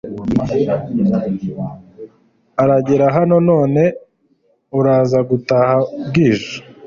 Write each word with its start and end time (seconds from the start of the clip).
iragera 2.63 3.05
hano 3.15 3.35
none 3.49 3.83
uraza 4.79 5.19
gutaha 5.29 5.75
bwije 6.07 6.53